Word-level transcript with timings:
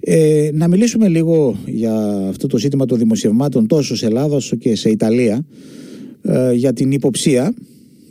Ε, 0.00 0.50
να 0.52 0.68
μιλήσουμε 0.68 1.08
λίγο 1.08 1.56
για 1.66 1.94
αυτό 2.28 2.46
το 2.46 2.58
ζήτημα 2.58 2.86
των 2.86 2.98
δημοσιευμάτων 2.98 3.66
τόσο 3.66 3.96
σε 3.96 4.06
Ελλάδα 4.06 4.36
όσο 4.36 4.56
και 4.56 4.76
σε 4.76 4.90
Ιταλία 4.90 5.46
ε, 6.22 6.52
για 6.52 6.72
την 6.72 6.92
υποψία, 6.92 7.54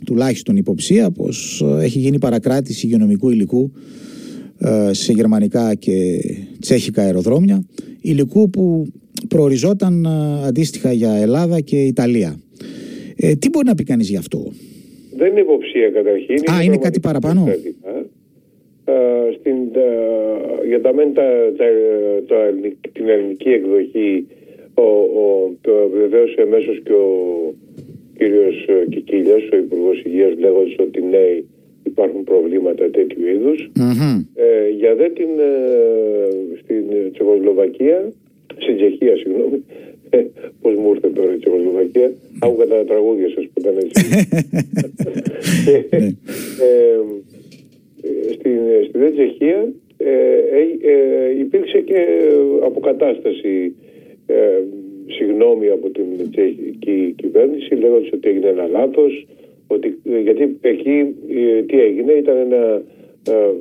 τουλάχιστον 0.04 0.56
υποψία, 0.56 1.10
πως 1.10 1.64
ε, 1.78 1.84
έχει 1.84 1.98
γίνει 1.98 2.18
παρακράτηση 2.18 2.86
υγειονομικού 2.86 3.30
υλικού 3.30 3.72
ε, 4.58 4.92
σε 4.92 5.12
γερμανικά 5.12 5.74
και 5.74 6.20
τσέχικα 6.60 7.02
αεροδρόμια, 7.02 7.66
υλικού 8.00 8.50
που 8.50 8.86
προοριζόταν 9.28 10.06
αντίστοιχα 10.46 10.92
για 10.92 11.12
Ελλάδα 11.12 11.60
και 11.60 11.82
Ιταλία. 11.82 12.36
Ε, 13.16 13.34
τι 13.34 13.48
μπορεί 13.48 13.66
να 13.66 13.74
πει 13.74 13.84
κανείς 13.84 14.08
γι' 14.08 14.16
αυτό; 14.16 14.52
Δεν 15.16 15.30
είναι 15.30 15.40
υποψία 15.40 15.90
καταρχήν. 15.90 16.52
Α, 16.52 16.62
είναι, 16.62 16.76
κάτι 16.76 17.00
παραπάνω 17.00 17.48
στην, 19.38 19.56
για 20.66 20.80
τα 20.80 20.94
μεν 20.94 21.12
την 22.92 23.08
ελληνική 23.08 23.48
εκδοχή 23.48 24.26
ο, 24.74 24.82
ο, 24.82 25.52
το 25.60 25.72
βεβαίωσε 25.92 26.42
αμέσω 26.42 26.72
και 26.72 26.92
ο 26.92 27.54
κύριος 28.18 28.66
Κικίλιας, 28.90 29.42
ο 29.52 29.56
Υπουργός 29.56 30.02
Υγείας 30.04 30.38
λέγοντας 30.38 30.74
ότι 30.78 31.02
ναι 31.02 31.42
υπάρχουν 31.82 32.24
προβλήματα 32.24 32.90
τέτοιου 32.90 33.26
Ε, 34.34 34.68
για 34.78 34.94
δε 34.94 35.08
την, 35.08 35.28
ε, 35.38 35.48
στην 36.62 36.84
Τσεχοσλοβακία, 37.12 38.12
στην 38.56 38.76
Τσεχία 38.76 39.16
συγγνώμη, 39.16 39.64
ε, 40.10 40.24
Πώς 40.60 40.74
μου 40.74 40.90
ήρθε 40.94 41.08
τώρα 41.08 41.32
η 41.34 41.36
Τσεχοσλοβακία. 41.36 42.12
Άκουγα 42.38 42.66
τα 42.66 42.84
τραγούδια 42.84 43.28
σας 43.28 43.44
που 43.44 43.60
ήταν 43.60 43.74
έτσι. 43.76 44.04
Ναι. 48.42 48.50
ε, 48.50 48.84
στην, 48.84 48.88
στην 48.88 49.12
Τσεχία 49.12 49.72
ε, 49.96 50.10
ε, 50.10 50.90
ε, 50.92 51.38
υπήρξε 51.38 51.80
και 51.80 52.06
αποκατάσταση 52.64 53.74
ε, 54.26 54.60
συγγνώμη 55.06 55.68
από 55.68 55.90
την 55.90 56.30
τσεχική 56.30 57.14
κυβέρνηση 57.16 57.74
λέγοντας 57.74 58.12
ότι 58.12 58.28
έγινε 58.28 58.48
ένα 58.48 58.66
λάθος 58.66 59.26
ότι, 59.66 59.98
γιατί 60.22 60.56
εκεί 60.60 61.14
τι 61.66 61.80
έγινε 61.80 62.12
ήταν 62.12 62.36
ένα 62.36 62.82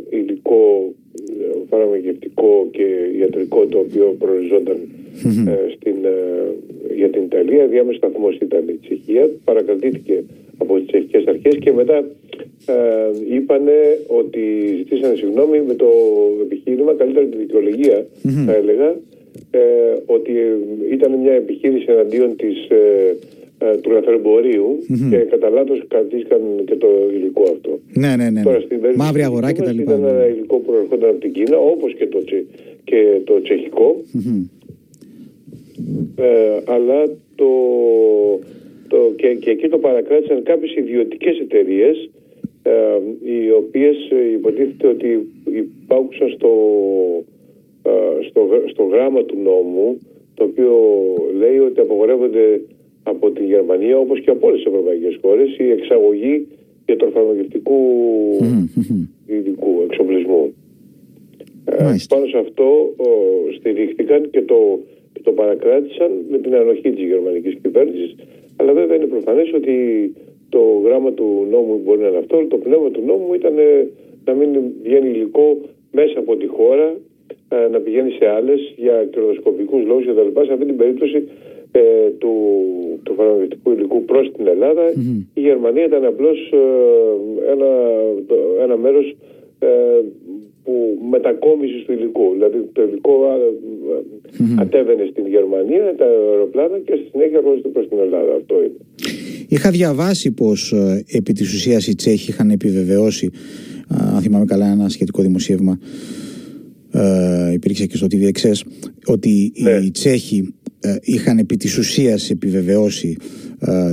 υλικό 0.09 0.93
φαρμακευτικό 1.69 2.67
και 2.71 2.85
ιατρικό 3.19 3.65
το 3.65 3.77
οποίο 3.77 4.15
προοριζόταν 4.19 4.77
στην, 5.75 5.95
για 6.95 7.09
την 7.09 7.23
Ιταλία 7.23 7.67
διάμεσα 7.67 7.97
σταθμό 7.97 8.29
ήταν 8.41 8.67
η 8.67 8.77
Τσεχία 8.81 9.29
παρακρατήθηκε 9.43 10.23
από 10.57 10.75
τις 10.75 10.87
τσεχικές 10.87 11.25
αρχές 11.25 11.55
και 11.57 11.71
μετά 11.71 12.05
ε, 12.65 13.35
είπανε 13.35 13.99
ότι 14.07 14.73
ζητήσανε 14.77 15.15
συγγνώμη 15.15 15.61
με 15.61 15.73
το 15.73 15.87
επιχείρημα, 16.41 16.93
καλύτερα 16.93 17.25
τη 17.25 17.37
δικαιολογία 17.37 18.05
θα 18.45 18.53
έλεγα, 18.53 18.95
ε, 19.51 19.59
ότι 20.05 20.31
ήταν 20.91 21.11
μια 21.19 21.31
επιχείρηση 21.33 21.85
εναντίον 21.87 22.35
της, 22.35 22.67
ε, 22.69 23.15
ε 23.57 23.77
του 23.77 23.91
λαθρεμπορίου 23.91 24.77
και 25.09 25.17
κατά 25.17 25.49
λάθος 25.49 25.83
κρατήσαν 25.87 26.41
και 26.65 26.75
το 26.75 26.87
υλικό 27.15 27.43
αυτό. 27.43 27.79
Ναι, 27.93 28.15
ναι, 28.15 28.29
ναι. 28.29 28.41
Τώρα, 28.41 28.59
στην 28.59 28.79
Μαύρη 28.95 29.23
αγορά 29.23 29.51
και 29.51 29.61
τα 29.61 29.71
λοιπά. 29.71 29.91
Ήταν 29.91 30.03
ένα 30.05 30.27
υλικό 30.27 30.57
που 30.57 30.65
προερχόταν 30.65 31.09
από 31.09 31.19
την 31.19 31.31
Κίνα, 31.31 31.57
όπως 31.57 31.93
και 31.93 32.07
το, 32.07 32.19
και 32.83 33.21
το 33.23 33.41
τσεχικο 33.41 34.01
Ε, 36.15 36.61
αλλά 36.65 37.03
το, 37.35 37.49
το, 38.87 38.97
και, 39.15 39.27
και 39.27 39.49
εκεί 39.49 39.67
το 39.67 39.77
παρακράτησαν 39.77 40.43
κάποιες 40.43 40.75
ιδιωτικές 40.75 41.39
εταιρείες 41.39 41.97
ε, 41.97 42.22
οι 43.23 43.51
οποίες 43.51 43.95
ε, 44.09 44.31
υποτίθεται 44.31 44.87
ότι 44.87 45.27
υπάρχουν 45.45 46.29
στο, 46.35 46.51
ε, 47.83 47.91
στο, 48.29 48.41
στο 48.65 48.83
γράμμα 48.83 49.23
του 49.23 49.37
νόμου 49.37 49.99
το 50.33 50.43
οποίο 50.43 50.73
λέει 51.37 51.57
ότι 51.57 51.79
απογορεύονται 51.79 52.61
από 53.03 53.31
τη 53.31 53.43
Γερμανία 53.43 53.97
όπως 53.97 54.21
και 54.21 54.29
από 54.29 54.47
όλες 54.47 54.63
τις 54.63 54.71
ευρωπαϊκές 54.71 55.17
χώρες 55.21 55.57
η 55.57 55.69
εξαγωγή 55.69 56.47
ιατροφαρμακευτικού 56.85 57.79
ειδικού 59.25 59.81
εξοπλισμού. 59.89 60.53
Ε, 61.65 61.95
πάνω 62.09 62.25
σε 62.25 62.37
αυτό 62.37 62.93
ο, 62.97 63.07
στηρίχθηκαν 63.57 64.29
και 64.29 64.41
το, 64.41 64.79
και 65.13 65.21
το 65.23 65.31
παρακράτησαν 65.31 66.11
με 66.29 66.37
την 66.37 66.55
ανοχή 66.55 66.91
της 66.91 67.05
γερμανικής 67.05 67.55
κυβέρνησης 67.61 68.15
αλλά 68.55 68.73
βέβαια 68.73 68.95
είναι 68.95 69.05
προφανές 69.05 69.53
ότι 69.53 69.75
το 70.55 70.61
γράμμα 70.85 71.11
του 71.11 71.47
νόμου 71.53 71.81
μπορεί 71.83 71.99
να 72.01 72.07
είναι 72.07 72.17
αυτό, 72.17 72.45
το 72.53 72.57
πνεύμα 72.57 72.89
του 72.89 73.01
νόμου 73.05 73.33
ήταν 73.33 73.57
ε, 73.57 73.87
να 74.25 74.33
μην 74.33 74.49
βγαίνει 74.83 75.09
υλικό 75.09 75.47
μέσα 75.91 76.19
από 76.19 76.35
τη 76.35 76.47
χώρα, 76.47 76.87
ε, 77.49 77.67
να 77.71 77.79
πηγαίνει 77.79 78.11
σε 78.11 78.25
άλλες 78.37 78.73
για 78.77 79.07
κερδοσκοπικούς 79.11 79.81
λόγους 79.85 80.05
κτλ. 80.05 80.41
Σε 80.45 80.53
αυτή 80.53 80.65
την 80.65 80.77
περίπτωση 80.77 81.27
ε, 81.71 82.09
του, 82.17 82.33
του 83.03 83.13
φαρμακευτικού 83.13 83.71
υλικού 83.71 84.03
προς 84.03 84.31
την 84.31 84.47
ελλαδα 84.47 84.85
η 85.33 85.41
Γερμανία 85.41 85.85
ήταν 85.85 86.05
απλώς 86.05 86.37
ε, 86.51 87.51
ένα, 87.51 87.69
ένα 88.63 88.77
μέρος 88.77 89.15
ε, 89.59 89.67
που 90.63 90.97
μετακόμιση 91.09 91.83
του 91.85 91.91
υλικού. 91.91 92.31
Δηλαδή 92.33 92.69
το 92.73 92.81
υλικό 92.81 93.13
mm-hmm. 93.23 94.55
κατέβαινε 94.57 95.07
στην 95.11 95.27
Γερμανία, 95.27 95.95
τα 95.97 96.05
αεροπλάνα 96.05 96.79
και 96.79 96.95
στη 96.95 97.05
συνέχεια 97.11 97.37
έρχονταν 97.37 97.71
προς 97.71 97.87
την 97.87 97.99
Ελλάδα. 97.99 98.33
Αυτό 98.33 98.55
είναι. 98.63 98.79
Είχα 99.53 99.71
διαβάσει 99.71 100.31
πως 100.31 100.71
ε, 100.71 101.03
επί 101.07 101.33
της 101.33 101.53
ουσίας 101.53 101.87
οι 101.87 101.95
Τσέχοι 101.95 102.29
είχαν 102.29 102.49
επιβεβαιώσει, 102.49 103.29
αν 103.87 104.21
θυμάμαι 104.21 104.45
καλά 104.45 104.71
ένα 104.71 104.89
σχετικό 104.89 105.21
δημοσίευμα, 105.21 105.79
ε, 106.91 107.51
υπήρξε 107.53 107.85
και 107.85 107.97
στο 107.97 108.07
TVXS, 108.11 108.61
ότι 109.05 109.53
ναι. 109.57 109.71
οι 109.71 109.91
Τσέχοι 109.91 110.53
ε, 110.79 110.95
είχαν 111.01 111.37
επί 111.37 111.57
της 111.57 111.77
ουσίας 111.77 112.29
επιβεβαιώσει 112.29 113.15
ε, 113.17 113.42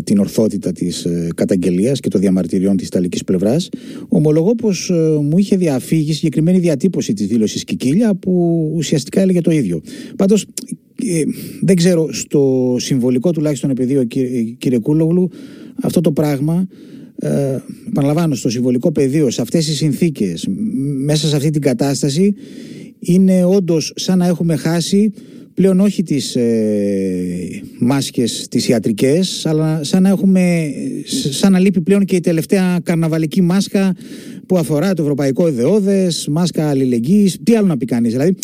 την 0.05 0.19
ορθότητα 0.19 0.73
της 0.73 1.05
ε, 1.05 1.29
καταγγελίας 1.35 2.01
και 2.01 2.09
των 2.09 2.21
διαμαρτυριών 2.21 2.77
της 2.77 2.87
Ιταλικής 2.87 3.25
πλευράς. 3.25 3.69
Ομολογώ 4.09 4.55
πως 4.55 4.91
μου 5.23 5.39
είχε 5.39 5.57
διαφύγει 5.57 6.13
συγκεκριμένη 6.13 6.59
διατύπωση 6.59 7.13
της 7.13 7.27
δήλωσης 7.27 7.65
Κικίλια 7.65 8.15
που 8.15 8.33
ουσιαστικά 8.75 9.21
έλεγε 9.21 9.41
το 9.41 9.51
ίδιο. 9.51 9.81
Πάντως 10.17 10.47
δεν 11.61 11.77
ξέρω 11.77 12.13
στο 12.13 12.77
συμβολικό 12.79 13.33
τουλάχιστον 13.33 13.71
επειδή 13.71 14.07
κύριε 14.59 14.79
Κούλογλου 14.79 15.31
αυτό 15.83 16.01
το 16.01 16.13
πράγμα 16.13 16.67
ε, 17.17 17.59
επαναλαμβάνω 17.89 18.35
στο 18.35 18.51
συμβολικό 18.51 18.93
πεδίο 18.93 19.31
σε 19.31 19.43
αυτές 19.43 19.67
τις 19.67 19.77
συνθήκες 19.77 20.49
μέσα 21.05 21.29
σε 21.29 21.37
αυτή 21.37 21.51
την 21.51 21.61
κατάσταση 21.61 22.35
είναι 22.99 23.45
όντως 23.45 23.93
σαν 23.97 24.19
να 24.19 24.27
έχουμε 24.27 24.57
χάσει 24.57 25.13
πλέον 25.61 25.81
όχι 25.81 26.03
τις 26.03 26.37
ε, 26.37 27.63
μάσκες 27.81 28.49
τις 28.49 28.69
ιατρικές 28.69 29.47
αλλά 29.47 29.85
σαν 29.85 30.03
να 30.03 30.09
έχουμε 30.09 30.71
σαν 31.31 31.53
να 31.53 31.59
λείπει 31.59 31.81
πλέον 31.81 32.05
και 32.05 32.17
η 32.17 32.21
τελευταία 32.21 32.81
καρναβαλική 32.83 33.43
μάσκα 33.43 33.95
που 34.47 34.57
αφορά 34.57 34.95
το 34.95 35.03
ευρωπαϊκό 35.03 35.49
ιδεώδες 35.49 36.29
μάσκα 36.31 36.69
αλληλεγγύης, 36.69 37.43
τι 37.43 37.55
άλλο 37.55 37.67
να 37.67 37.77
πει 37.77 37.85
κανείς 37.85 38.13
δηλαδή. 38.13 38.35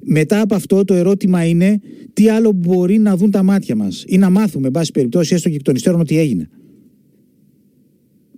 Μετά 0.00 0.40
από 0.40 0.54
αυτό 0.54 0.84
το 0.84 0.94
ερώτημα 0.94 1.44
είναι 1.44 1.80
τι 2.12 2.28
άλλο 2.28 2.52
μπορεί 2.54 2.98
να 2.98 3.16
δουν 3.16 3.30
τα 3.30 3.42
μάτια 3.42 3.76
μας 3.76 4.04
ή 4.08 4.18
να 4.18 4.30
μάθουμε 4.30 4.66
εν 4.66 4.72
πάση 4.72 4.92
περιπτώσει 4.92 5.34
έστω 5.34 5.48
και 5.48 5.54
εκ 5.54 5.62
των 5.62 5.74
υστέρων 5.74 6.00
ότι 6.00 6.18
έγινε. 6.18 6.48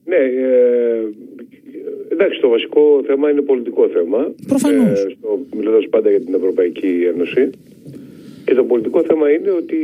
Ναι, 0.04 0.16
ε, 0.16 1.03
εντάξει 2.09 2.41
το 2.41 2.49
βασικό 2.49 3.03
θέμα 3.06 3.31
είναι 3.31 3.41
πολιτικό 3.41 3.88
θέμα. 3.88 4.32
Προφανώς. 4.47 5.00
Ε, 5.00 5.16
Μιλώντας 5.56 5.88
πάντα 5.91 6.10
για 6.10 6.20
την 6.20 6.34
Ευρωπαϊκή 6.34 6.88
Ένωση 7.14 7.50
και 8.44 8.54
το 8.54 8.64
πολιτικό 8.64 9.03
θέμα 9.03 9.30
είναι 9.30 9.50
ότι 9.50 9.76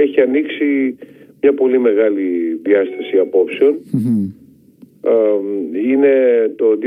έχει 0.00 0.20
ανοίξει 0.20 0.96
μια 1.40 1.52
πολύ 1.54 1.78
μεγάλη 1.78 2.60
διάσταση 2.62 3.18
Είναι 5.84 6.14
το 6.56 6.78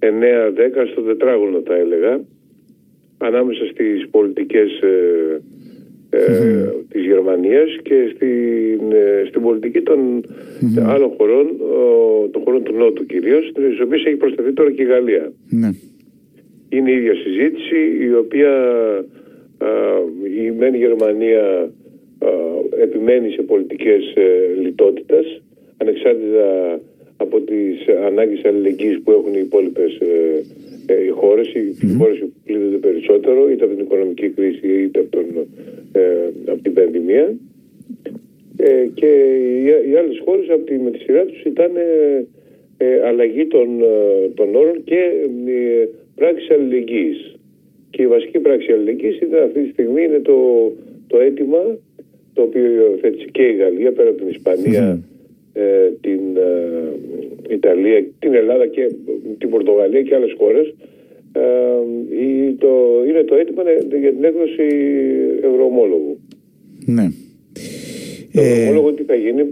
2009-10 0.00 0.86
στο 0.92 1.00
τετράγωνο 1.00 1.62
θα 1.66 1.74
έλεγα 1.74 2.20
ανάμεσα 3.18 3.64
στις 3.66 4.08
πολιτικές 4.10 4.80
ε, 4.80 5.40
ε, 6.10 6.68
της 6.88 7.04
Γερμανίας 7.04 7.76
και 7.82 8.12
στην, 8.14 8.92
ε, 8.92 9.24
στην 9.28 9.42
πολιτική 9.42 9.80
των 9.80 10.24
άλλων 10.82 11.10
χωρών, 11.16 11.46
των 12.30 12.42
χωρών 12.42 12.62
του 12.62 12.72
Νότου 12.72 13.06
κυρίως, 13.06 13.48
στις 13.48 13.80
οποίες 13.80 14.04
έχει 14.04 14.16
προσθεθεί 14.16 14.52
τώρα 14.52 14.70
και 14.70 14.82
η 14.82 14.86
Γαλλία. 14.86 15.32
Ναι 15.48 15.70
είναι 16.70 16.90
η 16.90 16.96
ίδια 16.96 17.14
συζήτηση 17.14 17.96
η 18.00 18.14
οποία 18.14 18.52
α, 19.58 19.68
η 20.42 20.50
μεν 20.50 20.74
Γερμανία 20.74 21.70
επιμένει 22.82 23.30
σε 23.30 23.42
πολιτικές 23.42 24.12
ε, 24.14 24.60
λιτότητας 24.60 25.42
ανεξάρτητα 25.76 26.80
από 27.16 27.40
τις 27.40 27.88
ανάγκες 28.06 28.44
αλληλεγγύης 28.44 29.00
που 29.00 29.10
έχουν 29.10 29.34
οι 29.34 29.40
υπόλοιπες 29.42 29.98
ε, 29.98 30.42
ε, 30.86 31.04
οι 31.04 31.08
χώρες, 31.08 31.48
οι 31.48 31.76
mm-hmm. 31.82 31.96
χώρες 31.98 32.18
που 32.18 32.32
πλήττονται 32.44 32.76
περισσότερο 32.76 33.50
είτε 33.50 33.64
από 33.64 33.74
την 33.74 33.84
οικονομική 33.84 34.28
κρίση 34.28 34.66
είτε 34.82 34.98
από, 35.00 35.10
τον, 35.10 35.24
ε, 35.92 36.02
από 36.46 36.62
την 36.62 36.72
πανδημία 36.74 37.34
ε, 38.56 38.86
και 38.94 39.06
οι, 39.06 39.90
οι 39.90 39.94
άλλες 39.96 40.20
χώρες 40.24 40.48
από 40.48 40.64
τη, 40.64 40.78
με 40.78 40.90
τη 40.90 40.98
σειρά 40.98 41.24
τους 41.24 41.42
ήταν 41.44 41.70
αλλαγή 43.06 43.46
των, 43.46 43.68
των 44.34 44.54
όρων 44.54 44.84
και 44.84 45.00
πράξη 46.20 46.46
αλληλεγγύης. 46.54 47.20
Και 47.90 48.02
η 48.02 48.06
βασική 48.06 48.38
πράξη 48.38 48.72
αλληλεγγύης 48.72 49.20
είναι 49.20 49.38
αυτή 49.38 49.60
τη 49.62 49.70
στιγμή 49.74 50.02
είναι 50.02 50.20
το, 50.30 50.38
το 51.06 51.16
αίτημα 51.20 51.62
το 52.34 52.42
οποίο 52.42 52.64
υιοθέτησε 52.64 53.26
και 53.32 53.42
η 53.42 53.54
Γαλλία 53.54 53.92
πέρα 53.92 54.08
από 54.08 54.18
την 54.18 54.28
ισπανια 54.28 55.02
ε, 55.52 55.90
την 56.00 56.20
ε, 56.36 57.54
Ιταλία, 57.54 58.04
την 58.18 58.34
Ελλάδα 58.34 58.66
και 58.66 58.90
την 59.38 59.48
Πορτογαλία 59.50 60.02
και 60.02 60.14
άλλες 60.14 60.34
χώρες 60.38 60.74
ε, 61.32 61.40
το, 62.58 63.02
είναι 63.08 63.22
το 63.22 63.34
αίτημα 63.34 63.62
για 64.00 64.12
την 64.12 64.24
έκδοση 64.24 64.66
ευρωομόλογου. 65.42 66.18
Ναι. 66.86 67.06
Το 68.32 68.40
ευρωομόλογο 68.40 68.92
τι 68.92 69.02
θα 69.02 69.14
γίνει, 69.14 69.42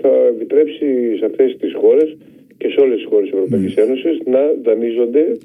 θα 0.00 0.10
επιτρέψει 0.34 1.16
σε 1.18 1.24
αυτές 1.24 1.56
τις 1.60 1.74
χώρες 1.74 2.16
και 2.56 2.68
σε 2.68 2.80
όλες 2.80 2.96
τις 2.96 3.06
χώρες 3.10 3.28
της 3.28 3.38
Ευρωπαϊκής 3.38 3.76
ναι. 3.76 3.82
Ένωσης 3.82 4.18
να 4.24 4.40
δανείζονται 4.62 5.20
ε, 5.20 5.36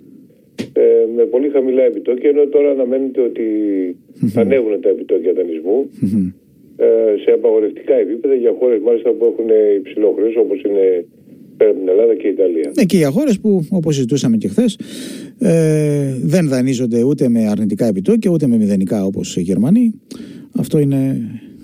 με 1.20 1.26
πολύ 1.34 1.50
χαμηλά 1.56 1.84
επιτόκια 1.92 2.30
ενώ 2.34 2.44
τώρα 2.56 2.70
αναμένεται 2.76 3.22
ότι 3.30 3.46
θα 4.34 4.42
ανέβουν 4.42 4.74
τα 4.82 4.90
επιτόκια 4.96 5.34
δανεισμού 5.34 5.78
ε, 6.78 6.86
σε 7.24 7.32
απαγορευτικά 7.38 7.96
επίπεδα 8.06 8.36
για 8.44 8.54
χώρες 8.60 8.80
μάλιστα 8.88 9.10
που 9.12 9.24
έχουν 9.32 9.50
υψηλό 9.80 10.14
χρέος 10.18 10.36
όπως 10.44 10.62
είναι 10.66 10.86
πέρα 11.58 11.72
από 11.72 11.80
την 11.80 11.90
Ελλάδα 11.90 12.16
και 12.16 12.28
η 12.28 12.34
Ιταλία. 12.38 12.72
Ναι, 12.76 12.84
και 12.84 12.98
για 12.98 13.10
χώρες 13.10 13.40
που, 13.40 13.68
όπως 13.70 13.96
συζητούσαμε 13.96 14.38
και 14.38 14.48
χθες, 14.48 14.80
ε, 15.40 16.18
δεν 16.24 16.48
δανείζονται 16.48 17.04
ούτε 17.04 17.30
με 17.30 17.48
αρνητικά 17.48 17.86
επιτόκια 17.86 18.32
ούτε 18.32 18.48
με 18.48 18.58
μηδενικά 18.58 19.06
όπως 19.06 19.38
οι 19.38 19.42
Γερμανοί. 19.42 19.94
Αυτό 20.52 20.80
είναι 20.80 21.00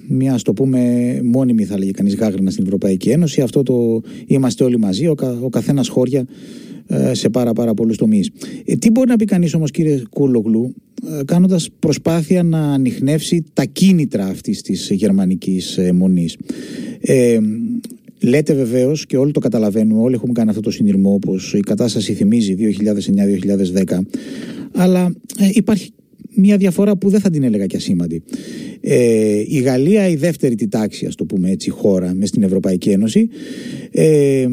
μια, 0.08 0.34
ας 0.34 0.42
το 0.42 0.54
πούμε, 0.54 0.80
μόνιμη, 1.24 1.64
θα 1.64 1.78
λέγει 1.78 1.92
κανείς, 1.92 2.16
γάγρινα 2.16 2.52
στην 2.52 2.64
Ευρωπαϊκή 2.64 3.10
Ένωση. 3.10 3.42
Αυτό 3.42 3.64
το 3.64 4.02
είμαστε 4.28 4.64
όλοι 4.64 4.78
μαζί, 4.78 5.08
ο, 5.08 5.16
κα, 5.16 5.40
ο 5.44 5.50
καθένας 5.50 5.88
χώρια 5.88 6.20
ε, 6.20 6.26
σε 7.12 7.30
πάρα, 7.30 7.54
πάρα 7.54 7.74
πολλούς 7.74 7.98
τομείς. 7.98 8.30
Ε, 8.66 8.76
τι 8.76 8.90
μπορεί 8.90 9.10
να 9.10 9.16
πει 9.16 9.26
κανείς 9.26 9.54
όμως, 9.54 9.72
κύριε 9.72 10.02
Κούλογλου, 10.10 10.74
ε, 11.20 11.24
κάνοντας 11.24 11.70
προσπάθεια 11.80 12.44
να 12.44 12.74
ανοιχνεύσει 12.74 13.44
τα 13.54 13.66
κίνητρα 13.66 14.26
αυτής 14.26 14.62
της 14.62 14.90
γερμανικής 14.90 15.80
μονής; 15.94 16.38
Ε, 17.00 17.40
Λέτε 18.26 18.54
βεβαίως 18.54 19.06
και 19.06 19.18
όλοι 19.18 19.32
το 19.32 19.40
καταλαβαίνουμε, 19.40 20.02
όλοι 20.02 20.16
έχουμε 20.16 20.34
κάνει 20.34 20.50
αυτό 20.50 20.62
το 20.62 20.72
συνειρμό 20.72 21.14
όπω 21.14 21.36
η 21.54 21.60
κατάσταση 21.60 22.14
θυμίζει 22.14 22.56
2009-2010. 22.56 24.00
Αλλά 24.72 25.16
ε, 25.40 25.50
υπάρχει 25.52 25.90
μια 26.36 26.58
διαφορά 26.58 26.98
που 26.98 27.10
δεν 27.10 27.20
θα 27.20 27.30
την 27.30 27.44
έλεγα 27.44 27.66
και 27.66 27.78
ασήμαντη. 27.78 28.24
Ε, 28.82 29.44
η 29.48 29.60
Γαλλία, 29.60 30.08
η 30.08 30.16
δεύτερη 30.16 30.56
τη 30.56 30.68
τάξη, 30.68 31.06
ας 31.06 31.16
το 31.16 31.26
πούμε 31.26 31.52
έτσι, 31.52 31.70
χώρα 31.70 32.14
μες 32.14 32.30
στην 32.30 32.44
Ευρωπαϊκή 32.44 32.90
Ένωση, 32.90 33.30
ε, 33.92 34.46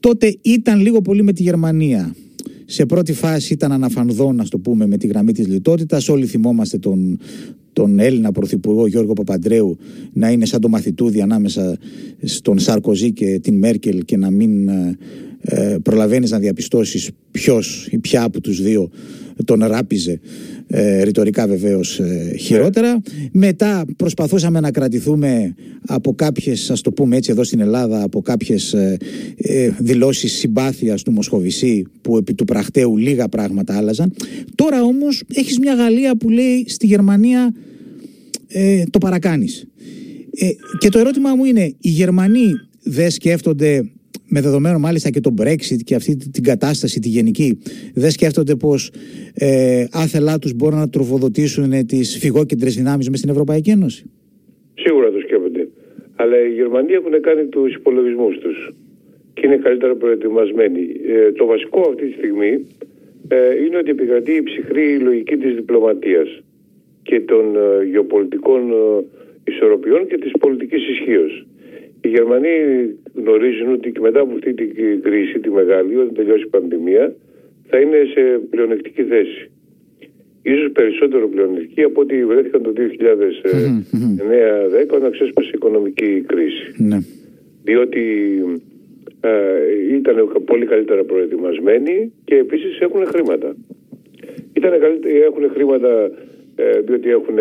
τότε 0.00 0.38
ήταν 0.42 0.80
λίγο 0.80 1.00
πολύ 1.00 1.22
με 1.22 1.32
τη 1.32 1.42
Γερμανία. 1.42 2.14
Σε 2.64 2.86
πρώτη 2.86 3.12
φάση 3.12 3.52
ήταν 3.52 3.72
αναφανδόν, 3.72 4.36
να 4.36 4.44
το 4.44 4.58
πούμε, 4.58 4.86
με 4.86 4.96
τη 4.96 5.06
γραμμή 5.06 5.32
της 5.32 5.46
λιτότητας. 5.46 6.08
Όλοι 6.08 6.26
θυμόμαστε 6.26 6.78
τον, 6.78 7.18
τον 7.72 7.98
Έλληνα 7.98 8.32
Πρωθυπουργό 8.32 8.86
Γιώργο 8.86 9.12
Παπαντρέου 9.12 9.78
να 10.12 10.30
είναι 10.30 10.44
σαν 10.44 10.60
το 10.60 10.68
μαθητούδι 10.68 11.20
ανάμεσα 11.20 11.78
στον 12.22 12.58
Σαρκοζή 12.58 13.12
και 13.12 13.38
την 13.38 13.58
Μέρκελ 13.58 14.04
και 14.04 14.16
να 14.16 14.30
μην 14.30 14.68
ε, 15.40 15.72
ε 15.72 15.78
προλαβαίνεις 15.78 16.30
να 16.30 16.38
διαπιστώσεις 16.38 17.10
ποιος 17.30 17.88
ή 17.90 17.98
ποια 17.98 18.22
από 18.22 18.40
τους 18.40 18.62
δύο 18.62 18.90
τον 19.44 19.64
ράπιζε 19.64 20.20
ε, 20.66 21.02
ρητορικά 21.02 21.46
βεβαίως 21.46 21.98
ε, 21.98 22.34
χειρότερα. 22.38 23.02
Μετά 23.32 23.84
προσπαθούσαμε 23.96 24.60
να 24.60 24.70
κρατηθούμε 24.70 25.54
από 25.86 26.14
κάποιες, 26.14 26.70
ας 26.70 26.80
το 26.80 26.92
πούμε 26.92 27.16
έτσι 27.16 27.30
εδώ 27.30 27.44
στην 27.44 27.60
Ελλάδα, 27.60 28.02
από 28.02 28.22
κάποιες 28.22 28.72
ε, 28.72 28.96
ε, 29.36 29.70
δηλώσεις 29.78 30.32
συμπάθειας 30.32 31.02
του 31.02 31.12
Μοσχοβησί 31.12 31.84
που 32.02 32.16
επί 32.16 32.34
του 32.34 32.44
πρακτέου 32.44 32.96
λίγα 32.96 33.28
πράγματα 33.28 33.76
άλλαζαν. 33.76 34.12
Τώρα 34.54 34.82
όμως 34.82 35.22
έχεις 35.34 35.58
μια 35.58 35.74
Γαλλία 35.74 36.16
που 36.16 36.28
λέει 36.28 36.64
στη 36.68 36.86
Γερμανία 36.86 37.54
ε, 38.48 38.82
το 38.90 38.98
παρακάνεις. 38.98 39.66
Ε, 40.34 40.48
και 40.78 40.88
το 40.88 40.98
ερώτημα 40.98 41.34
μου 41.34 41.44
είναι, 41.44 41.74
οι 41.80 41.88
Γερμανοί 41.88 42.52
δεν 42.82 43.10
σκέφτονται 43.10 43.90
με 44.30 44.40
δεδομένο 44.40 44.78
μάλιστα 44.78 45.10
και 45.10 45.20
το 45.20 45.34
Brexit 45.40 45.80
και 45.84 45.94
αυτή 45.94 46.16
την 46.16 46.42
κατάσταση 46.42 47.00
τη 47.00 47.08
γενική, 47.08 47.58
δεν 47.94 48.10
σκέφτονται 48.10 48.54
πως 48.56 48.90
ε, 49.34 49.84
άθελά 49.92 50.38
τους 50.38 50.54
μπορούν 50.54 50.78
να 50.78 50.88
τροφοδοτήσουν 50.88 51.86
τις 51.86 52.18
φυγόκεντρες 52.18 52.74
δυνάμεις 52.74 53.08
μες 53.08 53.18
στην 53.18 53.30
Ευρωπαϊκή 53.30 53.70
Ένωση; 53.70 54.10
Σίγουρα 54.74 55.10
το 55.10 55.18
σκέφτονται. 55.20 55.68
Αλλά 56.16 56.36
οι 56.46 56.52
Γερμανοί 56.52 56.92
έχουν 56.92 57.20
κάνει 57.20 57.44
τους 57.46 57.74
υπολογισμούς 57.74 58.38
τους 58.38 58.74
και 59.34 59.46
είναι 59.46 59.56
καλύτερα 59.56 59.94
προετοιμασμένοι. 59.94 60.80
Ε, 61.06 61.32
το 61.32 61.46
βασικό 61.46 61.80
αυτή 61.88 62.06
τη 62.06 62.12
στιγμή 62.12 62.66
ε, 63.28 63.64
είναι 63.64 63.76
ότι 63.76 63.90
επικρατεί 63.90 64.32
η 64.32 64.42
ψυχρή 64.42 64.98
λογική 64.98 65.36
της 65.36 65.54
διπλωματίας 65.54 66.42
και 67.02 67.20
των 67.20 67.56
ε, 67.56 67.84
γεωπολιτικών 67.84 68.70
ε, 68.70 69.04
ισορροπιών 69.44 70.06
και 70.06 70.18
της 70.18 70.30
πολιτικής 70.40 70.88
ισχύως. 70.88 71.46
Οι 72.00 72.08
Γερμανοί 72.08 72.48
γνωρίζουν 73.14 73.72
ότι 73.72 73.92
και 73.92 74.00
μετά 74.00 74.20
από 74.20 74.32
αυτή 74.32 74.54
την 74.54 75.02
κρίση, 75.02 75.38
τη 75.38 75.50
μεγάλη, 75.50 75.96
όταν 75.96 76.14
τελειώσει 76.14 76.42
η 76.42 76.48
πανδημία, 76.48 77.14
θα 77.66 77.80
είναι 77.80 77.96
σε 78.14 78.20
πλεονεκτική 78.50 79.02
θέση. 79.02 79.50
Ίσως 80.42 80.72
περισσότερο 80.72 81.28
πλεονεκτική 81.28 81.82
από 81.82 82.00
ό,τι 82.00 82.24
βρέθηκαν 82.24 82.62
το 82.62 82.72
2009-2010 82.76 82.82
όταν 84.94 85.10
ξέσπασε 85.10 85.48
η 85.48 85.52
οικονομική 85.54 86.24
κρίση. 86.26 86.72
Ναι. 86.76 86.98
Διότι 87.62 88.04
ε, 89.20 89.30
ήταν 89.94 90.42
πολύ 90.44 90.66
καλύτερα 90.66 91.04
προετοιμασμένοι 91.04 92.12
και 92.24 92.36
επίσης 92.36 92.78
έχουν 92.78 93.06
χρήματα. 93.06 93.56
Ήταν 94.52 94.72
έχουν 95.26 95.50
χρήματα 95.54 96.10
ε, 96.54 96.80
διότι 96.80 97.10
έχουν 97.10 97.34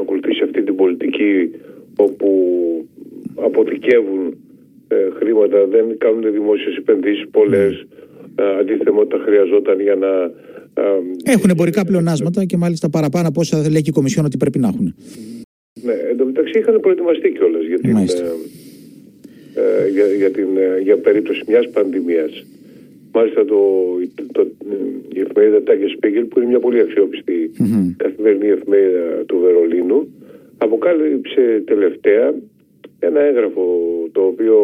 ακολουθήσει 0.00 0.42
αυτή 0.42 0.62
την 0.62 0.74
πολιτική 0.74 1.50
όπου 1.96 2.28
αποθηκεύουν 3.34 4.26
ε, 4.26 4.47
χρήματα, 5.18 5.66
δεν 5.66 5.98
κάνουν 5.98 6.32
δημόσιες 6.32 6.76
επενδύσεις 6.76 7.28
πολλές, 7.30 7.86
mm. 7.86 8.42
αντίθετα 8.60 8.92
με 8.92 9.00
όταν 9.00 9.20
χρειαζόταν 9.20 9.80
για 9.80 9.94
να... 9.94 10.30
Έχουν 11.24 11.50
εμπορικά 11.50 11.84
πλεονάσματα 11.84 12.44
και 12.44 12.56
μάλιστα 12.56 12.90
παραπάνω 12.90 13.28
από 13.28 13.40
όσα 13.40 13.70
λέει 13.70 13.82
και 13.82 13.90
η 13.90 13.92
Κομισιόν 13.92 14.24
ότι 14.24 14.36
πρέπει 14.36 14.58
να 14.58 14.68
έχουν. 14.68 14.94
Ναι, 15.82 15.92
εν 16.10 16.16
τω 16.16 16.24
μεταξύ 16.24 16.58
είχαν 16.58 16.80
προετοιμαστεί 16.80 17.32
κιόλας 17.32 17.64
για, 17.66 17.78
την, 17.78 17.96
ε, 17.96 19.88
για, 19.90 20.06
για, 20.06 20.30
την, 20.30 20.48
για 20.82 20.96
περίπτωση 20.96 21.42
μιας 21.48 21.68
πανδημίας. 21.68 22.44
Μάλιστα 23.12 23.44
το, 23.44 23.60
το, 24.32 24.46
η 25.12 25.20
εφημερίδα 25.20 25.62
Τάγια 25.62 25.88
Σπίγκελ 25.88 26.24
που 26.24 26.38
είναι 26.38 26.48
μια 26.48 26.58
πολύ 26.58 26.80
αξιόπιστη 26.80 27.50
mm-hmm. 27.58 27.94
καθημερινή 27.96 28.48
εφημερίδα 28.48 29.24
του 29.26 29.38
Βερολίνου 29.38 30.08
αποκάλυψε 30.58 31.62
τελευταία 31.66 32.34
ένα 32.98 33.20
έγγραφο 33.20 33.64
το 34.12 34.20
οποίο 34.20 34.58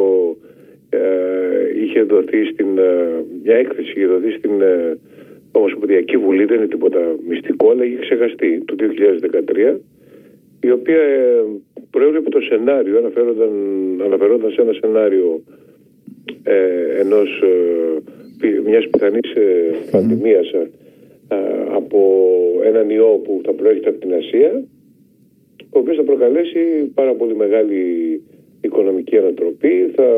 ε, 0.88 1.82
είχε 1.82 2.02
δοθεί 2.02 2.44
στην 2.44 2.78
ε, 2.78 3.24
μια 3.42 3.56
έκθεση 3.56 3.90
είχε 3.90 4.06
δοθεί 4.06 4.30
στην 4.30 4.60
ε, 4.60 4.98
Ομοσπονδιακή 5.52 6.16
Βουλή 6.16 6.44
δεν 6.44 6.56
είναι 6.56 6.66
τίποτα 6.66 7.16
μυστικό 7.28 7.70
αλλά 7.70 7.84
είχε 7.84 7.98
ξεχαστεί 7.98 8.62
το 8.64 8.74
2013 9.74 9.76
η 10.60 10.70
οποία 10.70 11.00
ε, 11.00 11.44
προέβλεπε 11.90 12.28
το 12.28 12.40
σενάριο 12.40 12.98
αναφερόταν, 12.98 13.50
αναφερόταν 14.04 14.50
σε 14.50 14.60
ένα 14.60 14.72
σενάριο 14.72 15.42
ε, 16.42 17.00
ενός 17.00 17.42
ε, 17.42 18.60
μιας 18.64 18.88
πιθανής 18.88 19.34
ε, 19.34 19.74
πανδημίας 19.90 20.50
ε, 20.52 20.70
από 21.74 22.00
έναν 22.64 22.90
ιό 22.90 23.20
που 23.24 23.40
θα 23.44 23.52
προέρχεται 23.52 23.88
από 23.88 23.98
την 23.98 24.14
Ασία 24.14 24.64
ο 25.74 25.78
οποίος 25.78 25.96
θα 25.96 26.02
προκαλέσει 26.02 26.90
πάρα 26.94 27.14
πολύ 27.14 27.34
μεγάλη 27.36 27.82
οικονομική 28.60 29.16
ανατροπή 29.16 29.90
θα 29.94 30.08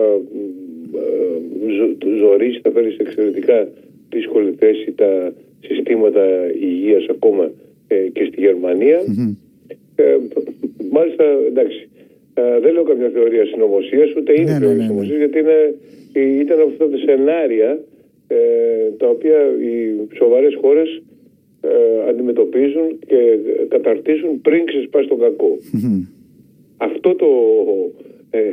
ε, 0.95 2.17
ζωρίσει, 2.19 2.61
θα 2.63 2.71
φέρει 2.71 2.91
σε 2.91 3.03
εξαιρετικά 3.03 3.69
δύσκολη 4.11 4.55
θέση 4.59 4.93
τα 4.93 5.33
συστήματα 5.61 6.25
υγείας 6.61 7.07
ακόμα 7.09 7.51
και 8.13 8.25
στη 8.25 8.41
γερμανια 8.41 9.01
μάλιστα, 10.91 11.25
εντάξει, 11.47 11.89
δεν 12.63 12.73
λέω 12.73 12.83
καμιά 12.83 13.09
θεωρία 13.09 13.45
συνωμοσίας, 13.47 14.15
ούτε 14.17 14.33
είναι 14.33 14.53
ναι, 14.53 14.59
θεωρία 14.59 14.87
ναι, 14.87 14.95
ναι, 14.95 15.01
ναι. 15.01 15.17
γιατί 15.17 15.39
είναι, 15.39 15.75
ήταν 16.43 16.61
αυτά 16.61 16.89
τα 16.89 16.97
σενάρια 16.97 17.81
ε, 18.29 18.37
τα 18.97 19.09
οποία 19.09 19.39
οι 19.61 19.75
σοβαρές 20.17 20.55
χώρες 20.61 20.89
ε, 20.97 21.03
αντιμετωπίζουν 22.09 22.99
και 23.07 23.39
καταρτίζουν 23.69 24.41
πριν 24.41 24.65
ξεσπάσει 24.65 25.09
το 25.09 25.17
κακό. 25.17 25.59
Αυτό 26.77 27.15
το... 27.15 27.29
Ε, 28.31 28.53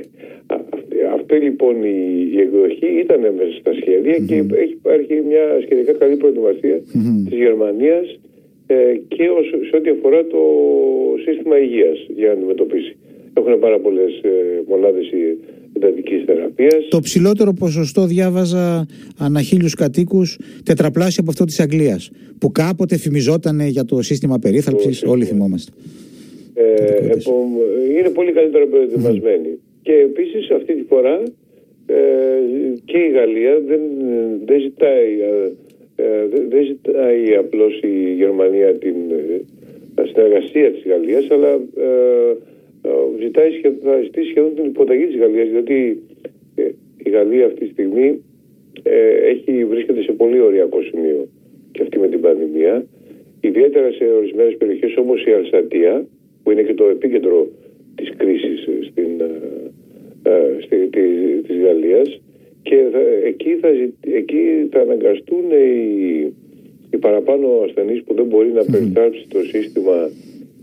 αυτή 1.13 1.36
λοιπόν 1.36 1.84
η, 1.84 2.29
η 2.34 2.39
εκδοχή 2.39 2.88
ήταν 3.03 3.20
μέσα 3.20 3.58
στα 3.60 3.74
σχέδια 3.74 4.17
και 4.27 4.36
έχει 4.36 4.72
υπάρχει 4.72 5.22
μια 5.27 5.60
σχετικά 5.62 5.91
καλή 5.91 6.15
προετοιμασία 6.15 6.77
της 7.29 7.38
Γερμανίας 7.38 8.20
ε, 8.67 8.96
και 9.08 9.29
σε 9.70 9.75
ό,τι 9.75 9.89
αφορά 9.89 10.25
το 10.25 10.41
σύστημα 11.25 11.58
υγείας 11.58 12.08
για 12.15 12.27
να 12.27 12.34
αντιμετωπίσει. 12.34 12.96
Έχουν 13.34 13.60
πάρα 13.60 13.79
πολλές 13.79 14.22
ε, 14.22 14.63
μονάδες 14.67 15.12
εντατικής 16.63 16.72
θεραπείας. 16.72 16.88
Το 16.89 17.00
ψηλότερο 17.00 17.53
ποσοστό 17.53 18.05
διάβαζα 18.05 18.86
ανά 19.17 19.41
χίλιους 19.41 19.74
κατοίκους 19.74 20.38
τετραπλάσιο 20.65 21.22
από 21.22 21.32
αυτό 21.32 21.46
της 21.46 21.60
Αγγλίας 21.60 22.12
που 22.39 22.51
κάποτε 22.51 22.98
φημιζόταν 22.98 23.60
για 23.60 23.86
το 23.86 24.01
σύστημα 24.01 24.39
περίθαλψης, 24.39 25.03
όλοι 25.03 25.25
θυμόμαστε. 25.25 25.72
Ε, 26.53 26.65
είναι 27.98 28.10
πολύ 28.10 28.32
καλύτερα 28.32 28.65
προετοιμασμένοι. 28.65 29.60
Και 29.82 29.93
επίσης 29.93 30.50
αυτή 30.51 30.74
τη 30.75 30.84
φορά 30.88 31.24
ε, 31.86 31.96
και 32.86 32.98
η 32.98 33.10
Γαλλία 33.12 33.60
δεν, 33.67 33.82
δεν 34.46 34.62
ζητάει 34.62 35.10
ε, 35.96 36.27
δεν 36.50 36.63
ζητάει 36.65 37.36
απλώς 37.36 37.79
η 37.82 38.13
Γερμανία 38.13 38.74
την 38.74 38.96
ε, 39.96 40.03
συνεργασία 40.05 40.72
της 40.72 40.84
Γαλλίας 40.86 41.25
αλλά 41.32 41.51
ε, 41.77 42.36
ζητάει, 43.20 43.50
θα 43.84 44.00
ζητήσει 44.03 44.29
σχεδόν 44.29 44.55
την 44.55 44.65
υποταγή 44.65 45.05
της 45.05 45.17
Γαλλίας 45.17 45.48
γιατί 45.48 46.03
η 47.03 47.10
Γαλλία 47.10 47.45
αυτή 47.45 47.65
τη 47.65 47.72
στιγμή 47.72 48.24
έχει, 49.25 49.65
βρίσκεται 49.65 50.01
σε 50.01 50.12
πολύ 50.12 50.39
ωριακό 50.39 50.81
σημείο 50.81 51.27
και 51.72 51.81
αυτή 51.81 52.00
με 52.00 52.07
την 52.07 52.22
πανδημία. 52.22 52.86
Ιδιαίτερα 53.41 53.91
σε 53.91 54.03
ορισμένες 54.03 54.57
περιοχές 54.57 54.98
όπως 54.98 55.25
η 55.25 55.31
Αλσατία 55.31 56.05
που 56.43 56.51
είναι 56.51 56.63
και 56.63 56.74
το 56.74 56.86
επίκεντρο 56.86 57.48
της 57.95 58.10
κρίσης 58.17 58.67
στην, 58.89 59.10
στη, 60.63 60.89
της 61.48 61.57
Γαλλίας. 61.57 62.22
Και 62.62 62.86
εκεί, 63.25 63.57
θα, 63.62 63.67
εκεί 64.01 64.67
θα 64.72 64.79
αναγκαστούν 64.79 65.43
οι, 65.51 66.33
οι 66.91 66.98
παραπάνω 66.98 67.48
ασθενείς 67.65 68.03
που 68.03 68.13
δεν 68.13 68.25
μπορεί 68.25 68.51
να 68.51 68.65
περιθάψει 68.72 69.25
το 69.27 69.39
σύστημα 69.39 70.10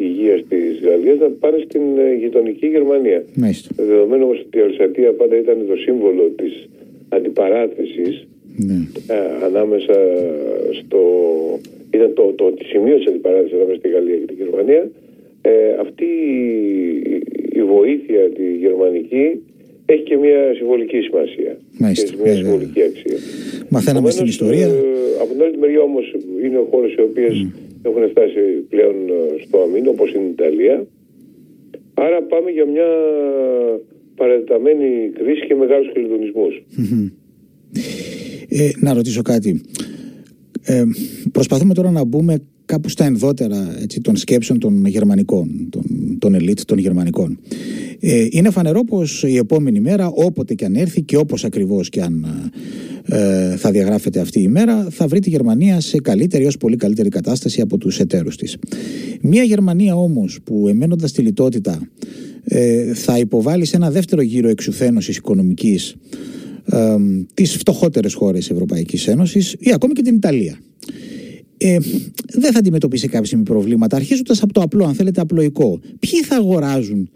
υγείας 0.04 0.40
της 0.48 0.80
Γαλλίας 0.88 1.18
να 1.18 1.28
πάνε 1.28 1.58
στην 1.68 1.82
ε, 1.98 2.14
γειτονική 2.22 2.66
Γερμανία. 2.66 3.24
Μάλιστα. 3.34 3.68
Δεδομένου 3.76 4.24
όμως 4.24 4.38
ότι 4.46 4.58
η 4.58 4.60
Αλσατία 4.60 5.12
πάντα 5.12 5.36
ήταν 5.36 5.56
το 5.68 5.76
σύμβολο 5.76 6.22
της 6.36 6.68
αντιπαράθεσης 7.08 8.26
ναι. 8.56 8.78
ε, 9.14 9.44
ανάμεσα 9.44 9.94
στο... 10.78 11.00
ήταν 11.90 12.14
το, 12.14 12.32
το, 12.36 12.44
το 12.58 12.64
σημείο 12.64 12.96
της 12.96 13.06
αντιπαράθεσης 13.06 13.52
ανάμεσα 13.52 13.78
στη 13.78 13.88
Γαλλία 13.88 14.16
και 14.16 14.26
τη 14.32 14.34
Γερμανία 14.42 14.90
ε, 15.42 15.50
αυτή 15.80 16.04
η, 16.04 17.22
η 17.52 17.62
βοήθεια 17.62 18.30
τη 18.36 18.54
γερμανική 18.64 19.42
έχει 19.86 20.02
και 20.02 20.16
μια 20.16 20.54
συμβολική 20.56 21.00
σημασία. 21.00 21.56
Μάλιστα. 21.78 22.10
Και 22.10 22.16
μια 22.22 22.34
συμβολική 22.34 22.82
αξία. 22.82 23.16
Μαθαίναμε 23.68 24.10
στην 24.10 24.26
ιστορία. 24.26 24.66
Ε, 24.66 24.72
από 25.20 25.32
την 25.32 25.42
άλλη 25.42 25.56
μεριά 25.58 25.80
όμως 25.80 26.14
είναι 26.44 26.60
χώρες 26.70 26.92
οι 26.92 27.00
οποίες 27.00 27.46
έχουν 27.82 28.08
φτάσει 28.10 28.40
πλέον 28.68 28.94
ε, 29.08 29.42
στο 29.42 29.58
αμήνο, 29.58 29.90
όπως 29.90 30.12
είναι 30.12 30.24
η 30.24 30.30
Ιταλία. 30.30 30.86
Άρα 31.94 32.22
πάμε 32.22 32.50
για 32.50 32.66
μια 32.66 32.88
παρατεταμένη 34.14 35.10
κρίση 35.18 35.46
και 35.46 35.54
μεγάλους 35.54 35.88
Ε, 38.48 38.70
να 38.80 38.92
ρωτήσω 38.94 39.22
κάτι. 39.22 39.60
Ε, 40.62 40.84
προσπαθούμε 41.32 41.74
τώρα 41.74 41.90
να 41.90 42.04
μπούμε 42.04 42.42
κάπου 42.64 42.88
στα 42.88 43.04
ενδότερα 43.04 43.76
έτσι, 43.82 44.00
των 44.00 44.16
σκέψεων 44.16 44.58
των 44.58 44.86
γερμανικών, 44.86 45.68
των, 45.70 45.82
των 46.18 46.34
ελίτ 46.34 46.60
των 46.66 46.78
γερμανικών. 46.78 47.38
Ε, 48.00 48.26
είναι 48.30 48.50
φανερό 48.50 48.84
πως 48.84 49.22
η 49.22 49.36
επόμενη 49.36 49.80
μέρα 49.80 50.10
όποτε 50.14 50.54
και 50.54 50.64
αν 50.64 50.74
έρθει 50.74 51.02
και 51.02 51.16
όπως 51.16 51.44
ακριβώς 51.44 51.88
και 51.88 52.02
αν 52.02 52.26
ε, 53.10 53.56
θα 53.56 53.70
διαγράφεται 53.70 54.20
αυτή 54.20 54.40
η 54.40 54.48
μέρα 54.48 54.86
θα 54.90 55.06
βρει 55.06 55.20
τη 55.20 55.30
Γερμανία 55.30 55.80
σε 55.80 56.00
καλύτερη 56.00 56.44
έως 56.44 56.56
πολύ 56.56 56.76
καλύτερη 56.76 57.08
κατάσταση 57.08 57.60
από 57.60 57.78
τους 57.78 57.98
εταίρους 57.98 58.36
της. 58.36 58.56
Μια 59.20 59.42
Γερμανία 59.42 59.96
όμως 59.96 60.38
που 60.44 60.68
εμένοντας 60.68 61.12
τη 61.12 61.22
λιτότητα 61.22 61.88
ε, 62.44 62.94
θα 62.94 63.18
υποβάλει 63.18 63.64
σε 63.64 63.76
ένα 63.76 63.90
δεύτερο 63.90 64.22
γύρο 64.22 64.48
εξουθένωσης 64.48 65.16
οικονομικής 65.16 65.96
ε, 66.64 66.96
τις 67.34 67.56
φτωχότερες 67.56 68.14
χώρες 68.14 68.50
Ευρωπαϊκής 68.50 69.06
Ένωσης 69.06 69.56
ή 69.58 69.72
ακόμη 69.72 69.92
και 69.92 70.02
την 70.02 70.14
Ιταλία 70.14 70.58
ε, 71.62 71.78
δεν 72.32 72.52
θα 72.52 72.58
αντιμετωπίσει 72.58 73.08
κάποια 73.08 73.42
προβλήματα. 73.42 73.96
Αρχίζοντας 73.96 74.42
από 74.42 74.52
το 74.52 74.60
απλό, 74.60 74.84
αν 74.84 74.94
θέλετε, 74.94 75.20
απλοϊκό. 75.20 75.80
Ποιοι 75.98 76.22
θα 76.22 76.36
αγοράζουν 76.36 77.10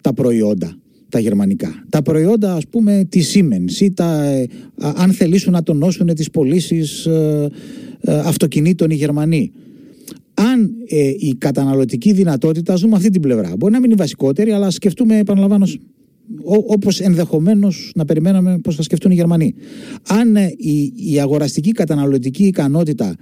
τα 0.00 0.12
προϊόντα; 0.12 0.76
Τα 1.12 1.18
γερμανικά. 1.18 1.84
Τα 1.88 2.02
προϊόντα, 2.02 2.54
ας 2.54 2.66
πούμε, 2.66 3.06
της 3.08 3.34
Siemens 3.34 3.80
ή 3.80 3.92
τα, 3.92 4.24
ε, 4.24 4.46
αν 4.76 5.12
θελήσουν 5.12 5.52
να 5.52 5.62
τονώσουν 5.62 6.14
τις 6.14 6.30
πωλήσεις 6.30 7.06
ε, 7.06 7.50
ε, 8.00 8.18
αυτοκινήτων 8.18 8.90
οι 8.90 8.94
Γερμανοί. 8.94 9.52
Αν 10.34 10.70
ε, 10.88 11.08
η 11.08 11.34
καταναλωτική 11.38 12.12
δυνατότητα, 12.12 12.74
ζούμε 12.74 12.96
αυτή 12.96 13.10
την 13.10 13.20
πλευρά, 13.20 13.52
μπορεί 13.58 13.72
να 13.72 13.80
μην 13.80 13.90
είναι 13.90 13.98
βασικότερη, 13.98 14.52
αλλά 14.52 14.70
σκεφτούμε, 14.70 15.18
επαναλαμβάνω, 15.18 15.66
Όπως 16.44 17.00
ενδεχομένως 17.00 17.92
να 17.94 18.04
περιμέναμε 18.04 18.58
πώ 18.62 18.72
θα 18.72 18.82
σκεφτούν 18.82 19.10
οι 19.10 19.14
Γερμανοί. 19.14 19.54
Αν 20.08 20.36
ε, 20.36 20.54
η, 20.56 20.92
η 21.12 21.20
αγοραστική 21.20 21.72
καταναλωτική 21.72 22.44
ικανότητα 22.44 23.16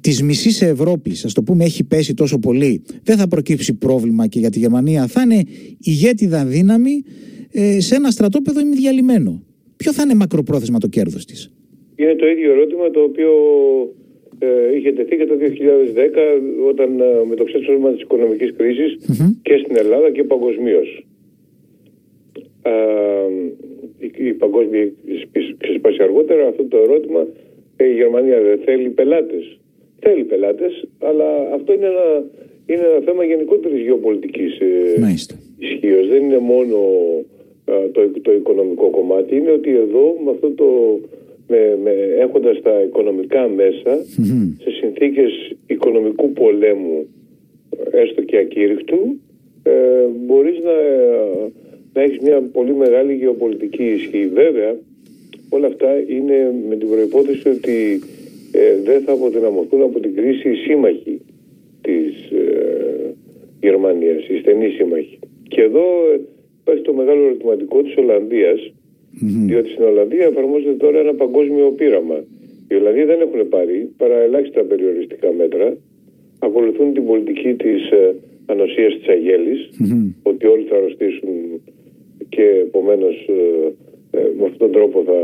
της 0.00 0.22
μισής 0.22 0.62
Ευρώπης, 0.62 1.24
ας 1.24 1.32
το 1.32 1.42
πούμε, 1.42 1.64
έχει 1.64 1.84
πέσει 1.84 2.14
τόσο 2.14 2.38
πολύ, 2.38 2.82
δεν 3.02 3.16
θα 3.16 3.28
προκύψει 3.28 3.74
πρόβλημα 3.74 4.26
και 4.26 4.38
για 4.38 4.50
τη 4.50 4.58
Γερμανία. 4.58 5.06
Θα 5.06 5.22
είναι 5.22 5.42
ηγέτιδα 5.78 6.44
δύναμη 6.44 7.02
ε, 7.52 7.80
σε 7.80 7.94
ένα 7.94 8.10
στρατόπεδο 8.10 8.60
ημιδιαλυμένο. 8.60 9.42
Ποιο 9.76 9.92
θα 9.92 10.02
είναι 10.02 10.14
μακροπρόθεσμα 10.14 10.78
το 10.78 10.88
κέρδος 10.88 11.24
της; 11.24 11.52
Είναι 11.96 12.14
το 12.14 12.26
ίδιο 12.26 12.52
ερώτημα 12.52 12.90
το 12.90 13.00
οποίο 13.00 13.30
ε, 14.38 14.76
είχε 14.76 14.92
τεθεί 14.92 15.16
και 15.16 15.26
το 15.26 15.34
2010 15.34 15.44
όταν 16.70 17.00
ε, 17.00 17.04
με 17.28 17.34
το 17.34 17.44
ξέσπασμα 17.44 17.90
της 17.92 18.02
οικονομικής 18.02 18.50
και 19.42 19.56
στην 19.62 19.76
Ελλάδα 19.76 20.10
και 20.10 20.24
παγκοσμίως 20.24 21.06
η 24.16 24.32
παγκόσμια 24.32 24.92
ξεσπάσει 25.58 26.02
αργότερα 26.02 26.46
αυτό 26.46 26.64
το 26.64 26.76
ερώτημα. 26.76 27.26
Ε, 27.76 27.84
η 27.84 27.94
Γερμανία 27.94 28.40
δεν 28.40 28.58
θέλει 28.64 28.88
πελάτες. 28.88 29.58
Θέλει 30.00 30.24
πελάτες 30.24 30.88
αλλά 30.98 31.24
αυτό 31.54 31.72
είναι 31.72 31.86
ένα, 31.86 32.24
είναι 32.66 32.86
ένα 32.86 33.00
θέμα 33.04 33.24
γενικότερης 33.24 33.82
γεωπολιτικής 33.82 34.60
ε, 34.60 35.16
ισχύως. 35.58 36.08
δεν 36.08 36.22
είναι 36.22 36.38
μόνο 36.38 36.76
το, 37.92 38.08
το 38.22 38.32
οικονομικό 38.32 38.90
κομμάτι. 38.90 39.36
Είναι 39.36 39.50
ότι 39.50 39.70
εδώ 39.70 40.16
με 40.24 40.30
αυτό 40.30 40.50
το 40.50 40.98
με, 41.48 41.78
με, 41.82 41.90
έχοντας 42.18 42.60
τα 42.62 42.80
οικονομικά 42.80 43.50
σε 44.62 44.70
συνθήκες 44.80 45.56
οικονομικού 45.66 46.32
πολέμου 46.32 47.06
έστω 47.90 48.22
και 48.22 48.38
ακήρυκτου 48.38 49.20
ε, 49.62 50.06
μπορείς 50.26 50.58
να 50.58 50.76
να 51.92 52.02
έχει 52.02 52.18
μια 52.22 52.40
πολύ 52.40 52.74
μεγάλη 52.74 53.14
γεωπολιτική 53.14 53.84
ισχύ. 53.84 54.26
Βέβαια, 54.34 54.76
όλα 55.48 55.66
αυτά 55.66 55.88
είναι 56.08 56.54
με 56.68 56.76
την 56.76 56.88
προϋπόθεση 56.88 57.48
ότι 57.48 58.00
ε, 58.52 58.82
δεν 58.84 59.02
θα 59.02 59.12
αποδυναμωθούν 59.12 59.82
από 59.82 60.00
την 60.00 60.14
κρίση 60.14 60.48
οι 60.48 60.54
σύμμαχοι 60.54 61.20
της 61.80 62.30
ε, 62.30 63.14
Γερμανίας, 63.60 64.28
οι 64.28 64.38
στενοί 64.38 64.68
σύμμαχοι. 64.68 65.18
Και 65.48 65.60
εδώ 65.60 65.84
υπάρχει 66.60 66.82
το 66.82 66.92
μεγάλο 66.92 67.24
ερωτηματικό 67.24 67.82
της 67.82 67.96
Ολλανδίας, 67.96 68.72
διότι 69.46 69.70
στην 69.70 69.84
Ολλανδία 69.84 70.24
εφαρμόζεται 70.24 70.72
τώρα 70.72 70.98
ένα 70.98 71.14
παγκόσμιο 71.14 71.70
πείραμα. 71.70 72.24
Οι 72.68 72.74
Ολλανδοί 72.74 73.04
δεν 73.04 73.20
έχουν 73.20 73.48
πάρει 73.48 73.90
παρά 73.96 74.16
ελάχιστα 74.16 74.62
περιοριστικά 74.62 75.32
μέτρα. 75.32 75.76
Ακολουθούν 76.38 76.92
την 76.92 77.06
πολιτική 77.06 77.54
της 77.54 77.90
ε, 77.90 78.14
ανοσίας 78.46 78.98
της 78.98 79.08
αγελης 79.08 79.68
ότι 80.22 80.46
όλοι 80.46 80.64
θα 80.64 80.76
αρρωστήσουν 80.76 81.28
και 82.34 82.44
επομένως 82.66 83.16
ε, 83.28 84.18
ε, 84.18 84.22
με 84.38 84.44
αυτόν 84.44 84.58
τον 84.58 84.72
τρόπο 84.72 85.04
θα 85.08 85.18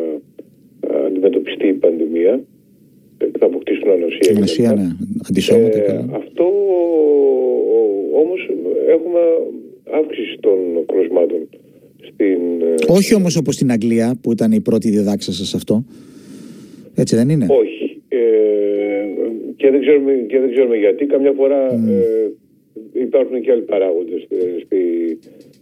αντιμετωπιστεί 1.07 1.67
η 1.67 1.73
πανδημία 1.73 2.41
θα 3.39 3.47
αποκτήσουν 3.47 3.91
ανοσία. 3.91 4.37
Ανοσία, 4.37 4.73
ναι. 4.75 4.89
Αντισώματα. 5.29 5.79
Ε, 5.79 6.05
αυτό 6.13 6.45
όμως 8.23 8.51
έχουμε 8.89 9.21
αύξηση 9.91 10.39
των 10.41 10.59
κρουσμάτων. 10.87 11.49
Στην, 12.03 12.41
ε, 12.63 12.93
Όχι 12.93 13.15
όμως 13.15 13.37
όπως 13.37 13.55
στην 13.55 13.71
Αγγλία 13.71 14.19
που 14.23 14.33
ήταν 14.33 14.53
η 14.53 14.61
πρώτη 14.61 14.91
διδάξα 14.91 15.33
σας 15.33 15.55
αυτό. 15.55 15.85
Έτσι 16.95 17.17
δεν 17.17 17.29
είναι; 17.29 17.47
Όχι. 17.49 18.03
Ε, 18.09 18.19
και, 19.57 19.71
δεν 19.71 19.81
ξέρουμε, 19.81 20.13
και 20.29 20.39
δεν 20.39 20.51
ξέρουμε 20.51 20.77
γιατί. 20.77 21.07
Καμιά 21.07 21.33
φορά 21.33 21.73
ε, 21.73 22.31
υπάρχουν 22.93 23.41
και 23.41 23.51
άλλοι 23.51 23.63
παράγοντες 23.63 24.27
στη, 24.65 24.79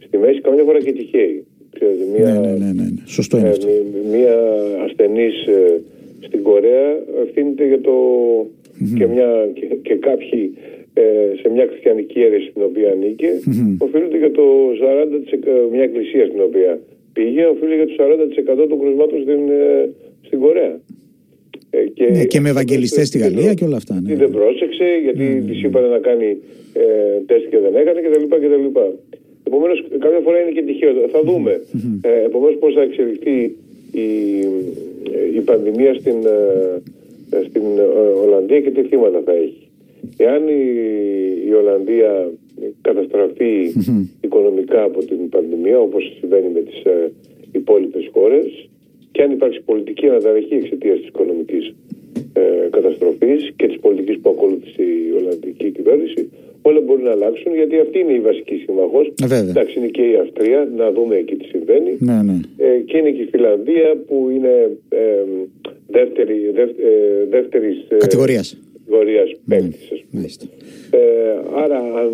στη 0.06 0.16
μέση, 0.18 0.40
καμιά 0.40 0.64
φορά 0.64 0.80
και 0.80 0.92
τυχαίοι. 0.92 1.44
Ξέρετε, 1.74 2.04
μία, 2.14 2.32
ναι, 2.32 2.40
ναι, 2.40 2.52
ναι, 2.52 2.72
ναι, 2.72 2.86
ναι. 2.94 3.02
Σωστό 3.04 3.38
είναι 3.38 3.48
ε, 3.48 3.50
αυτό. 3.50 3.66
Μία 4.12 4.36
ασθενής 4.84 5.46
ε, 5.46 5.80
στην 6.20 6.42
Κορέα 6.42 6.88
ευθύνεται 7.22 7.66
για 7.66 7.80
το... 7.80 7.94
Mm-hmm. 8.40 8.96
και, 8.98 9.06
μια, 9.06 9.28
και, 9.54 9.66
και 9.82 9.94
κάποιοι 9.94 10.54
ε, 10.94 11.02
σε 11.40 11.48
μια 11.54 11.66
χριστιανική 11.70 12.20
αίρεση 12.20 12.48
στην 12.50 12.62
οποία 12.62 12.90
ανήκε 12.90 13.30
mm-hmm. 13.34 13.76
οφείλονται 13.78 14.18
για 14.18 14.30
το 14.30 14.44
40% 15.68 15.72
μια 15.72 15.82
εκκλησία 15.82 16.24
στην 16.26 16.40
οποία 16.48 16.80
πήγε 17.12 17.44
οφείλεται 17.44 17.76
για 17.82 17.88
το 17.96 18.64
40% 18.64 18.68
των 18.68 18.78
κρουσμάτων 18.80 19.18
στην, 19.22 19.42
ε, 19.48 19.88
στην 20.26 20.38
Κορέα. 20.40 20.80
Ε, 21.70 21.78
και, 21.96 22.06
ναι, 22.10 22.24
και 22.24 22.40
με 22.40 22.48
ευαγγελιστές 22.48 23.06
στη 23.06 23.18
Γαλλία 23.18 23.54
και 23.54 23.64
όλα 23.64 23.76
αυτά. 23.76 23.94
Ναι. 24.00 24.14
Δεν 24.14 24.30
πρόσεξε 24.30 24.84
γιατί 25.02 25.42
mm. 25.42 25.46
της 25.48 25.62
είπανε 25.62 25.88
να 25.96 25.98
κάνει 25.98 26.28
ε, 26.72 26.84
τεστ 27.26 27.46
και 27.50 27.58
δεν 27.58 27.74
έκανε 27.74 28.00
κτλ. 28.00 28.24
Επομένως, 29.46 29.84
κάποια 29.98 30.20
φορά 30.24 30.40
είναι 30.40 30.50
και 30.50 30.62
τυχαίο. 30.62 30.92
Θα 31.08 31.20
δούμε. 31.24 31.60
Ε, 32.02 32.24
Επομένως, 32.24 32.56
πώς 32.58 32.74
θα 32.74 32.82
εξελιχθεί 32.82 33.56
η, 33.92 34.06
η 35.36 35.40
πανδημία 35.44 35.94
στην, 35.94 36.16
ε, 37.30 37.42
στην 37.48 37.62
Ολλανδία 38.24 38.60
και 38.60 38.70
τι 38.70 38.82
θύματα 38.82 39.22
θα 39.24 39.32
έχει. 39.32 39.68
Εάν 40.16 40.48
η, 40.48 40.62
η 41.48 41.52
Ολλανδία 41.52 42.30
καταστραφεί 42.80 43.72
οικονομικά 44.20 44.82
από 44.82 44.98
την 45.04 45.28
πανδημία, 45.28 45.78
όπως 45.80 46.16
συμβαίνει 46.18 46.48
με 46.54 46.60
τις 46.60 46.82
ε, 46.84 47.12
υπόλοιπες 47.52 48.08
χώρες, 48.12 48.68
και 49.12 49.22
αν 49.22 49.30
υπάρξει 49.30 49.60
πολιτική 49.64 50.08
αναταραχή 50.08 50.54
εξαιτίας 50.54 50.98
της 50.98 51.06
οικονομικής 51.08 51.74
ε, 52.32 52.68
καταστροφής 52.70 53.52
και 53.56 53.66
της 53.66 53.78
πολιτικής 53.78 54.18
που 54.18 54.30
ακολούθησε 54.30 54.82
η 54.82 55.14
Ολλανδική 55.18 55.70
κυβέρνηση, 55.70 56.30
όλα 56.68 56.80
μπορεί 56.80 57.02
να 57.02 57.12
αλλάξουν 57.16 57.50
γιατί 57.60 57.74
αυτή 57.84 57.98
είναι 57.98 58.12
η 58.20 58.22
βασική 58.28 58.56
σύμμαχος. 58.64 59.06
Ε, 59.30 59.36
Εντάξει, 59.52 59.78
είναι 59.78 59.90
και 59.96 60.04
η 60.12 60.14
Αυστρία, 60.22 60.60
να 60.76 60.86
δούμε 60.92 61.14
εκεί 61.16 61.34
τι 61.40 61.46
συμβαίνει. 61.54 61.92
Ναι, 61.98 62.18
ναι. 62.28 62.38
Ε, 62.56 62.78
και 62.88 62.96
είναι 62.98 63.10
και 63.16 63.22
η 63.22 63.28
Φιλανδία 63.32 63.88
που 64.06 64.16
είναι 64.34 64.54
ε, 64.88 65.24
δεύτερη, 65.86 66.36
ε, 66.54 66.64
δεύτερης, 67.30 67.76
κατηγορίας 67.98 68.48
κατηγορίας 68.86 69.28
παίκτη, 69.48 69.76
ε, 70.90 70.98
άρα, 71.62 71.78
αν, 71.78 72.10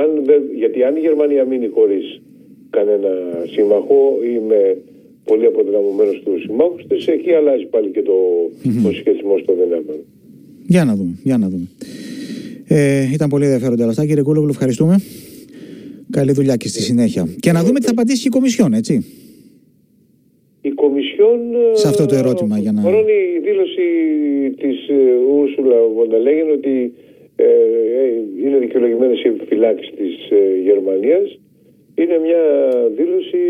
αν, 0.00 0.08
γιατί 0.54 0.82
αν 0.82 0.96
η 0.96 1.00
Γερμανία 1.00 1.44
μείνει 1.44 1.68
χωρίς 1.68 2.20
κανένα 2.70 3.10
σύμμαχο 3.52 4.18
ή 4.32 4.38
με 4.48 4.76
πολύ 5.24 5.46
αποδυναμωμένο 5.46 6.10
τους 6.24 6.42
συμμάχους 6.42 6.86
της, 6.86 7.06
εκεί 7.06 7.32
αλλάζει 7.32 7.64
πάλι 7.64 7.90
και 7.90 8.02
το, 8.02 8.14
mm-hmm. 8.64 8.94
σχετισμό 8.94 9.38
στο 9.38 9.52
δυνάμεων. 9.52 10.00
Για 10.66 10.84
να 10.84 10.94
δούμε. 10.94 11.18
Για 11.22 11.38
να 11.38 11.48
δούμε. 11.48 11.66
Ε, 12.66 13.08
ήταν 13.12 13.28
πολύ 13.28 13.44
ενδιαφέροντα 13.44 13.82
όλα 13.82 13.90
αυτά. 13.90 14.06
Κύριε 14.06 14.22
Κούλογλου, 14.22 14.50
ευχαριστούμε. 14.50 15.00
Καλή 16.10 16.32
δουλειά 16.32 16.56
και 16.56 16.68
στη 16.68 16.82
συνέχεια. 16.82 17.28
Και 17.40 17.52
να 17.52 17.62
δούμε 17.64 17.78
τι 17.78 17.84
θα 17.84 17.90
απαντήσει 17.90 18.20
και 18.20 18.28
η 18.28 18.30
Κομισιόν, 18.30 18.72
έτσι. 18.72 19.04
Η 20.60 20.70
Κομισιόν. 20.70 21.38
Σε 21.72 21.88
αυτό 21.88 22.06
το 22.06 22.14
ερώτημα, 22.14 22.58
για 22.58 22.72
να. 22.72 22.82
Παρόν 22.82 23.06
η 23.08 23.38
δήλωση 23.42 23.86
της 24.56 24.76
Ούρσουλα 25.30 25.76
Βονταλέγεν 25.94 26.50
ότι 26.50 26.92
ε, 27.36 27.44
ε, 27.44 28.22
είναι 28.44 28.58
δικαιολογημένε 28.58 29.12
οι 29.12 29.28
επιφυλάξει 29.28 29.92
της 29.96 30.30
ε, 30.30 30.60
Γερμανίας. 30.62 31.38
Είναι 31.94 32.18
μια 32.18 32.42
δήλωση 32.96 33.44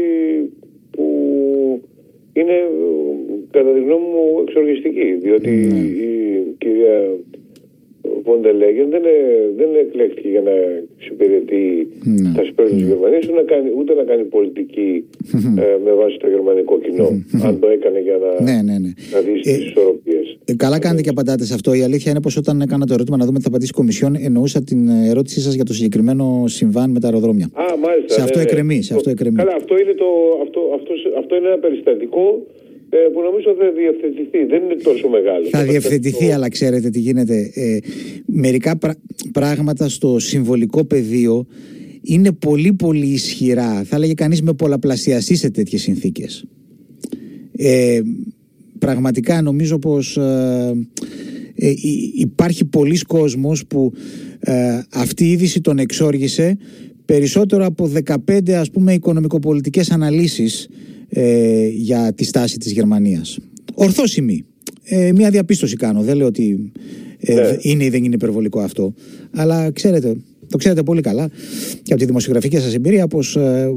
που 0.90 1.06
είναι 2.33 2.56
κατά 3.50 3.73
τη 3.73 3.80
γνώμη 3.80 4.04
μου 4.12 4.40
εξοργιστική 4.47 5.14
διότι 5.23 5.50
ναι. 5.50 5.78
η 5.78 6.54
κυρία 6.59 7.16
Βοντελέγεν 8.25 8.88
δεν, 8.90 9.02
δεν 9.56 9.68
εκλέχθηκε 9.82 10.28
για 10.28 10.40
να 10.40 10.54
εξυπηρετεί 10.96 11.64
ναι. 12.04 12.32
τα 12.37 12.42
συμφέροντα 12.44 12.75
της 12.75 12.87
Γερμανίας 12.90 13.25
ούτε, 13.28 13.37
να 13.40 13.46
κάνει, 13.52 13.68
ούτε 13.78 13.94
να 13.94 14.04
κάνει 14.11 14.25
πολιτική 14.37 14.90
ε, 15.64 15.76
με 15.84 15.92
βάση 16.00 16.16
το 16.23 16.28
γερμανικό 16.28 16.75
κοινό. 16.84 17.08
αν 17.46 17.58
το 17.61 17.68
έκανε 17.68 18.00
για 18.00 18.16
να, 18.25 18.30
ναι, 18.49 18.62
ναι, 18.62 18.76
ναι. 18.84 18.90
να 19.14 19.18
δεις 19.26 19.40
τις 19.42 19.58
ε, 19.58 19.64
ισορροπίες. 19.64 20.26
Ε, 20.44 20.54
καλά 20.54 20.78
κάνετε 20.78 21.02
και 21.02 21.08
απαντάτε 21.08 21.44
σε 21.44 21.54
αυτό. 21.54 21.75
Η 21.75 21.82
αλήθεια 21.82 22.11
είναι 22.11 22.20
πως 22.20 22.37
όταν 22.37 22.61
έκανα 22.61 22.87
το 22.87 22.94
ερώτημα 22.94 23.16
να 23.16 23.25
δούμε 23.25 23.37
τι 23.38 23.42
θα 23.42 23.49
απαντήσει 23.49 23.70
η 23.75 23.76
Κομισιόν, 23.76 24.12
εννοούσα 24.26 24.62
την 24.62 24.88
ερώτησή 24.88 25.40
σας 25.40 25.54
για 25.54 25.64
το 25.64 25.73
συγκεκριμένο 25.75 26.44
συμβάν 26.46 26.90
με 26.90 27.00
τα 27.00 27.06
αεροδρόμια. 27.06 27.46
Α, 27.52 27.64
μάλιστα. 27.87 28.14
Σε 28.14 28.23
αυτό, 28.23 28.38
ναι, 28.38 28.44
εκκρεμεί, 28.44 28.82
σε 28.82 28.94
αυτό 28.94 29.11
εκκρεμεί. 29.11 29.37
Καλά, 29.37 29.54
αυτό 29.56 29.75
είναι, 29.82 29.94
το, 30.02 30.08
αυτό, 30.44 30.61
αυτό, 30.78 30.92
αυτό 31.18 31.37
είναι 31.37 31.46
ένα 31.46 31.58
περιστατικό 31.58 32.25
ε, 32.26 32.53
που 33.12 33.20
νομίζω 33.22 33.54
θα 33.58 33.70
διευθετηθεί. 33.76 34.44
Δεν 34.44 34.62
είναι 34.62 34.74
τόσο 34.74 35.08
μεγάλο. 35.08 35.46
Θα 35.48 35.64
διευθετηθεί, 35.64 36.32
αλλά 36.32 36.48
ξέρετε 36.48 36.90
τι 36.90 36.98
γίνεται. 36.98 37.50
Ε, 37.54 37.78
μερικά 38.26 38.78
πράγματα 39.32 39.88
στο 39.88 40.18
συμβολικό 40.18 40.84
πεδίο 40.84 41.46
είναι 42.02 42.32
πολύ 42.32 42.72
πολύ 42.72 43.06
ισχυρά. 43.06 43.82
Θα 43.84 43.96
έλεγε 43.96 44.14
κανείς 44.14 44.42
με 44.42 44.52
πολλαπλασιαστεί 44.52 45.36
σε 45.36 45.50
τέτοιες 45.50 45.82
συνθήκες. 45.82 46.44
Ε, 47.56 48.00
πραγματικά 48.78 49.42
νομίζω 49.42 49.78
πως 49.78 50.16
ε, 50.16 50.86
ε 51.54 51.72
υπάρχει 52.14 52.64
πολλοί 52.64 52.98
κόσμος 52.98 53.66
που 53.66 53.92
ε, 54.40 54.80
αυτή 54.92 55.24
η 55.24 55.30
είδηση 55.30 55.60
τον 55.60 55.78
εξόργησε 55.78 56.56
περισσότερο 57.04 57.64
από 57.64 57.90
15 58.28 58.50
ας 58.50 58.71
πούμε 58.71 58.92
οικονομικοπολιτικές 58.92 59.90
αναλύσεις 59.90 60.69
ε, 61.14 61.66
για 61.68 62.12
τη 62.14 62.24
στάση 62.24 62.58
της 62.58 62.72
Γερμανίας. 62.72 63.38
Ορθώσιμη. 63.74 64.44
Ε, 64.84 65.12
μία 65.12 65.30
διαπίστωση 65.30 65.76
κάνω. 65.76 66.02
Δεν 66.02 66.16
λέω 66.16 66.26
ότι 66.26 66.72
ε, 67.18 67.34
ναι. 67.34 67.56
είναι 67.60 67.84
ή 67.84 67.88
δεν 67.88 68.04
είναι 68.04 68.14
υπερβολικό 68.14 68.60
αυτό. 68.60 68.94
Αλλά 69.30 69.70
ξέρετε, 69.70 70.16
το 70.48 70.56
ξέρετε 70.58 70.82
πολύ 70.82 71.00
καλά 71.00 71.28
και 71.82 71.92
από 71.92 72.00
τη 72.00 72.06
δημοσιογραφική 72.06 72.56
σας 72.56 72.74
εμπειρία 72.74 73.06
πως 73.06 73.36
ε, 73.36 73.70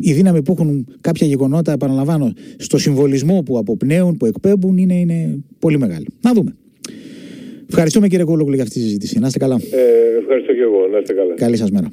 η 0.00 0.12
δύναμη 0.12 0.42
που 0.42 0.52
έχουν 0.52 0.86
κάποια 1.00 1.26
γεγονότα, 1.26 1.72
επαναλαμβάνω, 1.72 2.32
στο 2.56 2.78
συμβολισμό 2.78 3.42
που 3.44 3.58
αποπνέουν, 3.58 4.16
που 4.16 4.26
εκπέμπουν, 4.26 4.78
είναι, 4.78 4.94
είναι 4.94 5.38
πολύ 5.58 5.78
μεγάλη. 5.78 6.06
Να 6.20 6.32
δούμε. 6.32 6.54
Ευχαριστούμε 7.68 8.08
κύριε 8.08 8.24
Κούλογλου 8.24 8.54
για 8.54 8.62
αυτή 8.62 8.74
τη 8.74 8.80
συζήτηση. 8.80 9.18
Να 9.18 9.26
είστε 9.26 9.38
καλά. 9.38 9.54
Ε, 9.54 10.18
ευχαριστώ 10.20 10.52
και 10.52 10.62
εγώ. 10.62 10.88
Να 10.92 10.98
είστε 10.98 11.12
καλά. 11.12 11.34
Καλή 11.34 11.56
σας 11.56 11.70
μέρα. 11.70 11.88